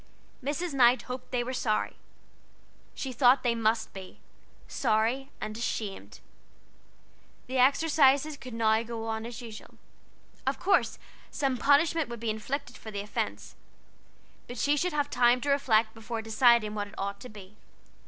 [0.43, 0.73] Mrs.
[0.73, 1.95] Knight hoped they were sorry;
[2.95, 4.19] she thought they must be
[4.67, 6.21] sorry and ashamed.
[7.45, 9.75] The exercises could now go on as usual.
[10.47, 10.97] Of course
[11.29, 13.53] some punishment would be inflicted for the offense,
[14.47, 17.57] but she should have to reflect before deciding what it ought to be.